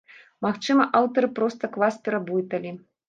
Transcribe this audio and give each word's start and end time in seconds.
Магчыма, 0.45 0.87
аўтары 1.01 1.29
проста 1.41 1.69
клас 1.77 2.01
пераблыталі. 2.09 2.77